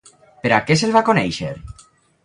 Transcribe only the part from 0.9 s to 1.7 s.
va conèixer?